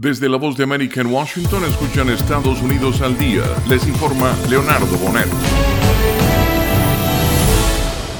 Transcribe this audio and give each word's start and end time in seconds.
Desde 0.00 0.28
la 0.28 0.36
voz 0.36 0.56
de 0.56 0.62
América 0.62 1.00
en 1.00 1.08
Washington 1.08 1.64
escuchan 1.64 2.08
Estados 2.08 2.62
Unidos 2.62 3.00
al 3.00 3.18
día. 3.18 3.42
Les 3.68 3.84
informa 3.88 4.32
Leonardo 4.48 4.96
Bonet. 4.96 5.26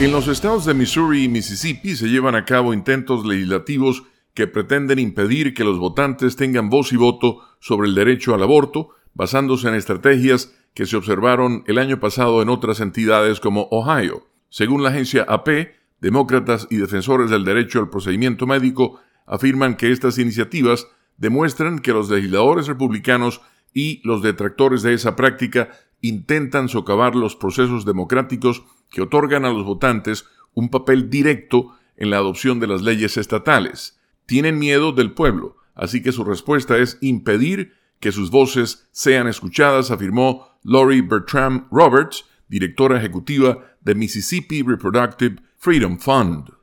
En 0.00 0.10
los 0.10 0.26
estados 0.26 0.64
de 0.64 0.74
Missouri 0.74 1.22
y 1.22 1.28
Mississippi 1.28 1.94
se 1.94 2.08
llevan 2.08 2.34
a 2.34 2.44
cabo 2.44 2.74
intentos 2.74 3.24
legislativos 3.24 4.02
que 4.34 4.48
pretenden 4.48 4.98
impedir 4.98 5.54
que 5.54 5.62
los 5.62 5.78
votantes 5.78 6.34
tengan 6.34 6.68
voz 6.68 6.92
y 6.92 6.96
voto 6.96 7.42
sobre 7.60 7.86
el 7.86 7.94
derecho 7.94 8.34
al 8.34 8.42
aborto, 8.42 8.88
basándose 9.14 9.68
en 9.68 9.76
estrategias 9.76 10.52
que 10.74 10.84
se 10.84 10.96
observaron 10.96 11.62
el 11.68 11.78
año 11.78 12.00
pasado 12.00 12.42
en 12.42 12.48
otras 12.48 12.80
entidades 12.80 13.38
como 13.38 13.68
Ohio. 13.70 14.26
Según 14.48 14.82
la 14.82 14.88
agencia 14.88 15.22
AP, 15.28 15.76
demócratas 16.00 16.66
y 16.70 16.78
defensores 16.78 17.30
del 17.30 17.44
derecho 17.44 17.78
al 17.78 17.88
procedimiento 17.88 18.48
médico 18.48 18.98
afirman 19.26 19.76
que 19.76 19.92
estas 19.92 20.18
iniciativas 20.18 20.88
demuestran 21.18 21.80
que 21.80 21.92
los 21.92 22.08
legisladores 22.08 22.66
republicanos 22.66 23.42
y 23.74 24.00
los 24.04 24.22
detractores 24.22 24.82
de 24.82 24.94
esa 24.94 25.14
práctica 25.14 25.70
intentan 26.00 26.68
socavar 26.68 27.14
los 27.14 27.36
procesos 27.36 27.84
democráticos 27.84 28.64
que 28.90 29.02
otorgan 29.02 29.44
a 29.44 29.50
los 29.50 29.64
votantes 29.64 30.24
un 30.54 30.70
papel 30.70 31.10
directo 31.10 31.76
en 31.96 32.10
la 32.10 32.18
adopción 32.18 32.60
de 32.60 32.68
las 32.68 32.82
leyes 32.82 33.16
estatales. 33.16 34.00
Tienen 34.26 34.58
miedo 34.58 34.92
del 34.92 35.12
pueblo, 35.12 35.56
así 35.74 36.02
que 36.02 36.12
su 36.12 36.24
respuesta 36.24 36.78
es 36.78 36.98
impedir 37.00 37.74
que 38.00 38.12
sus 38.12 38.30
voces 38.30 38.88
sean 38.92 39.26
escuchadas, 39.26 39.90
afirmó 39.90 40.58
Lori 40.62 41.00
Bertram 41.00 41.66
Roberts, 41.70 42.24
directora 42.48 42.98
ejecutiva 42.98 43.58
de 43.80 43.94
Mississippi 43.94 44.62
Reproductive 44.62 45.42
Freedom 45.56 45.98
Fund. 45.98 46.57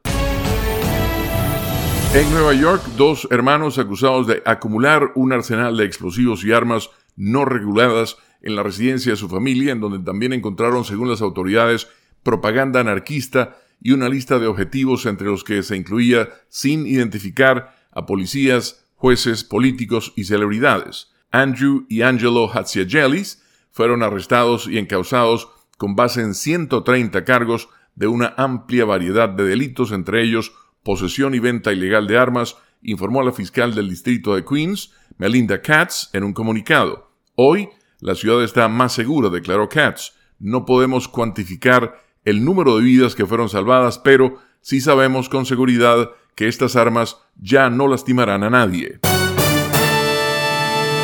En 2.15 2.31
Nueva 2.31 2.53
York, 2.53 2.81
dos 2.95 3.27
hermanos 3.29 3.77
acusados 3.77 4.25
de 4.25 4.41
acumular 4.45 5.11
un 5.15 5.33
arsenal 5.33 5.75
de 5.75 5.83
explosivos 5.83 6.45
y 6.45 6.53
armas 6.53 6.89
no 7.17 7.43
reguladas 7.43 8.15
en 8.41 8.55
la 8.55 8.63
residencia 8.63 9.11
de 9.11 9.17
su 9.17 9.27
familia, 9.27 9.73
en 9.73 9.81
donde 9.81 9.99
también 9.99 10.31
encontraron, 10.31 10.85
según 10.85 11.09
las 11.09 11.21
autoridades, 11.21 11.89
propaganda 12.23 12.79
anarquista 12.79 13.57
y 13.81 13.91
una 13.91 14.07
lista 14.07 14.39
de 14.39 14.47
objetivos 14.47 15.05
entre 15.05 15.27
los 15.27 15.43
que 15.43 15.61
se 15.61 15.75
incluía, 15.75 16.29
sin 16.47 16.87
identificar, 16.87 17.75
a 17.91 18.05
policías, 18.05 18.87
jueces, 18.95 19.43
políticos 19.43 20.13
y 20.15 20.23
celebridades. 20.23 21.11
Andrew 21.31 21.85
y 21.89 22.03
Angelo 22.03 22.49
Hatziagelis 22.49 23.43
fueron 23.71 24.03
arrestados 24.03 24.69
y 24.69 24.77
encausados 24.77 25.49
con 25.77 25.97
base 25.97 26.21
en 26.21 26.33
130 26.33 27.25
cargos 27.25 27.67
de 27.93 28.07
una 28.07 28.33
amplia 28.37 28.85
variedad 28.85 29.27
de 29.27 29.43
delitos, 29.43 29.91
entre 29.91 30.23
ellos 30.23 30.53
posesión 30.85 31.33
y 31.33 31.39
venta 31.39 31.73
ilegal 31.73 32.07
de 32.07 32.17
armas, 32.17 32.55
informó 32.83 33.23
la 33.23 33.33
fiscal 33.33 33.73
del 33.73 33.89
distrito 33.89 34.35
de 34.35 34.45
Queens, 34.45 34.93
Melinda 35.17 35.59
Katz, 35.61 36.11
en 36.13 36.23
un 36.23 36.31
comunicado. 36.31 37.11
Hoy, 37.33 37.69
la 37.99 38.13
ciudad 38.13 38.43
está 38.43 38.67
más 38.69 38.93
segura, 38.93 39.29
declaró 39.29 39.67
Katz. 39.67 40.13
No 40.37 40.63
podemos 40.63 41.07
cuantificar 41.07 42.03
el 42.23 42.45
número 42.45 42.77
de 42.77 42.83
vidas 42.83 43.15
que 43.15 43.25
fueron 43.25 43.49
salvadas, 43.49 43.97
pero 43.97 44.37
sí 44.61 44.79
sabemos 44.79 45.27
con 45.27 45.47
seguridad 45.47 46.11
que 46.35 46.47
estas 46.47 46.75
armas 46.75 47.17
ya 47.35 47.71
no 47.71 47.87
lastimarán 47.87 48.43
a 48.43 48.51
nadie. 48.51 48.99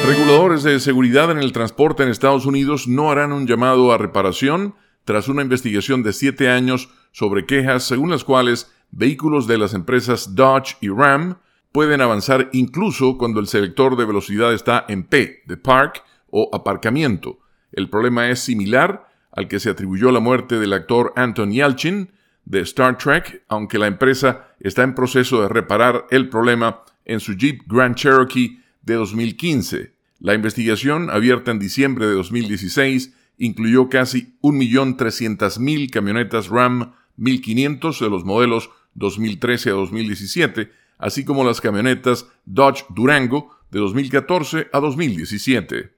Reguladores 0.06 0.62
de 0.62 0.80
seguridad 0.80 1.32
en 1.32 1.40
el 1.40 1.54
transporte 1.54 2.04
en 2.04 2.10
Estados 2.10 2.46
Unidos 2.46 2.88
no 2.88 3.10
harán 3.10 3.32
un 3.32 3.48
llamado 3.48 3.92
a 3.92 3.98
reparación 3.98 4.76
tras 5.06 5.28
una 5.28 5.42
investigación 5.42 6.04
de 6.04 6.14
siete 6.14 6.50
años 6.50 6.90
sobre 7.12 7.46
quejas 7.48 7.84
según 7.84 8.12
las 8.12 8.24
cuales 8.24 8.72
vehículos 8.92 9.48
de 9.48 9.58
las 9.58 9.74
empresas 9.74 10.36
Dodge 10.36 10.78
y 10.82 10.90
Ram 10.90 11.38
pueden 11.72 12.02
avanzar 12.02 12.50
incluso 12.54 13.18
cuando 13.18 13.40
el 13.40 13.48
selector 13.48 13.96
de 13.96 14.06
velocidad 14.06 14.54
está 14.54 14.86
en 14.88 15.04
P, 15.04 15.44
de 15.46 15.58
park 15.58 16.04
o 16.30 16.50
aparcamiento. 16.54 17.40
El 17.72 17.90
problema 17.90 18.30
es 18.30 18.40
similar 18.40 19.08
al 19.32 19.48
que 19.48 19.60
se 19.60 19.70
atribuyó 19.70 20.12
la 20.12 20.20
muerte 20.20 20.60
del 20.60 20.74
actor 20.74 21.14
Anton 21.16 21.52
Yelchin 21.52 22.12
de 22.46 22.62
Star 22.62 22.98
Trek, 22.98 23.44
aunque 23.48 23.80
la 23.80 23.88
empresa 23.88 24.48
está 24.60 24.84
en 24.84 24.96
proceso 24.96 25.42
de 25.42 25.48
reparar 25.48 26.08
el 26.10 26.28
problema 26.30 26.84
en 27.06 27.20
su 27.20 27.34
Jeep 27.34 27.62
Grand 27.68 27.96
Cherokee 27.96 28.62
de 28.82 28.96
2015. 28.96 29.94
La 30.20 30.34
investigación, 30.34 31.10
abierta 31.10 31.52
en 31.52 31.60
diciembre 31.60 32.08
de 32.08 32.14
2016, 32.14 33.14
incluyó 33.38 33.90
casi 33.90 34.38
1.300.000 34.42 35.90
camionetas 35.90 36.50
Ram 36.50 36.94
1500 37.16 38.00
de 38.00 38.10
los 38.10 38.26
modelos 38.26 38.70
2013 38.96 39.70
a 39.70 39.74
2017, 39.74 40.72
así 40.98 41.26
como 41.26 41.44
las 41.44 41.62
camionetas 41.62 42.28
Dodge 42.46 42.86
Durango 42.90 43.56
de 43.72 43.80
2014 43.80 44.68
a 44.72 44.80
2017. 44.80 45.94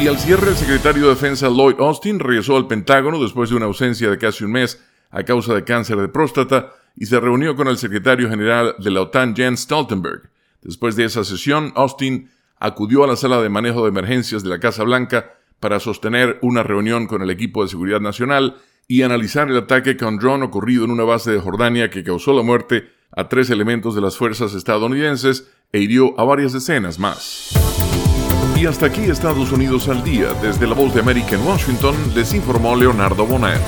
Y 0.00 0.06
al 0.06 0.16
cierre, 0.16 0.50
el 0.50 0.56
secretario 0.56 1.02
de 1.04 1.08
Defensa 1.10 1.48
Lloyd 1.48 1.80
Austin 1.80 2.20
regresó 2.20 2.56
al 2.56 2.68
Pentágono 2.68 3.20
después 3.20 3.50
de 3.50 3.56
una 3.56 3.66
ausencia 3.66 4.08
de 4.08 4.16
casi 4.16 4.44
un 4.44 4.52
mes 4.52 4.80
a 5.10 5.24
causa 5.24 5.54
de 5.54 5.64
cáncer 5.64 5.96
de 5.96 6.08
próstata 6.08 6.72
y 6.94 7.06
se 7.06 7.18
reunió 7.18 7.56
con 7.56 7.68
el 7.68 7.78
secretario 7.78 8.28
general 8.28 8.76
de 8.78 8.90
la 8.90 9.02
OTAN 9.02 9.34
Jens 9.34 9.60
Stoltenberg. 9.60 10.30
Después 10.62 10.96
de 10.96 11.04
esa 11.04 11.24
sesión, 11.24 11.72
Austin 11.74 12.30
acudió 12.58 13.04
a 13.04 13.06
la 13.06 13.16
sala 13.16 13.40
de 13.40 13.48
manejo 13.48 13.82
de 13.82 13.88
emergencias 13.88 14.42
de 14.42 14.50
la 14.50 14.60
Casa 14.60 14.84
Blanca 14.84 15.34
para 15.60 15.80
sostener 15.80 16.38
una 16.42 16.62
reunión 16.62 17.06
con 17.06 17.22
el 17.22 17.30
equipo 17.30 17.62
de 17.62 17.68
seguridad 17.68 18.00
nacional 18.00 18.56
y 18.88 19.02
analizar 19.02 19.50
el 19.50 19.58
ataque 19.58 19.98
con 19.98 20.16
drone 20.16 20.46
ocurrido 20.46 20.86
en 20.86 20.90
una 20.90 21.04
base 21.04 21.30
de 21.30 21.38
Jordania 21.38 21.90
que 21.90 22.02
causó 22.02 22.32
la 22.32 22.42
muerte 22.42 22.88
a 23.14 23.28
tres 23.28 23.50
elementos 23.50 23.94
de 23.94 24.00
las 24.00 24.16
fuerzas 24.16 24.54
estadounidenses 24.54 25.50
e 25.72 25.80
hirió 25.80 26.18
a 26.18 26.24
varias 26.24 26.54
decenas 26.54 26.98
más. 26.98 27.52
Y 28.56 28.66
hasta 28.66 28.86
aquí 28.86 29.02
Estados 29.02 29.52
Unidos 29.52 29.88
al 29.88 30.02
día. 30.02 30.32
Desde 30.42 30.66
la 30.66 30.74
voz 30.74 30.94
de 30.94 31.00
América 31.00 31.36
en 31.36 31.46
Washington 31.46 31.94
les 32.14 32.32
informó 32.34 32.74
Leonardo 32.74 33.24
Bonet. 33.24 33.60